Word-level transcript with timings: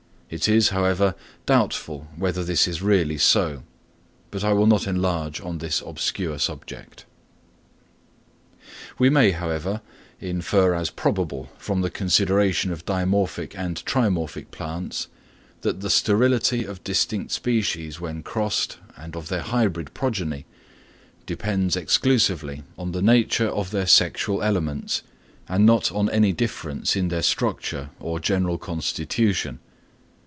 It 0.33 0.47
is, 0.47 0.69
however, 0.69 1.13
doubtful 1.45 2.07
whether 2.15 2.41
this 2.41 2.65
is 2.65 2.81
really 2.81 3.17
so; 3.17 3.63
but 4.29 4.45
I 4.45 4.53
will 4.53 4.65
not 4.65 4.87
enlarge 4.87 5.41
on 5.41 5.57
this 5.57 5.81
obscure 5.85 6.39
subject. 6.39 7.03
We 8.97 9.09
may, 9.09 9.31
however, 9.31 9.81
infer 10.21 10.73
as 10.73 10.89
probable 10.89 11.49
from 11.57 11.81
the 11.81 11.89
consideration 11.89 12.71
of 12.71 12.85
dimorphic 12.85 13.55
and 13.57 13.83
trimorphic 13.85 14.51
plants, 14.51 15.09
that 15.63 15.81
the 15.81 15.89
sterility 15.89 16.63
of 16.63 16.81
distinct 16.81 17.33
species 17.33 17.99
when 17.99 18.23
crossed 18.23 18.77
and 18.95 19.17
of 19.17 19.27
their 19.27 19.41
hybrid 19.43 19.93
progeny, 19.93 20.45
depends 21.25 21.75
exclusively 21.75 22.63
on 22.77 22.93
the 22.93 23.01
nature 23.01 23.49
of 23.49 23.71
their 23.71 23.85
sexual 23.85 24.41
elements, 24.41 25.01
and 25.49 25.65
not 25.65 25.91
on 25.91 26.09
any 26.09 26.31
difference 26.31 26.95
in 26.95 27.09
their 27.09 27.21
structure 27.21 27.89
or 27.99 28.17
general 28.21 28.57
constitution. 28.57 29.59